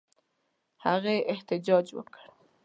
هغې 0.85 1.15
احتجاج 1.33 1.85
وکړ. 1.95 2.17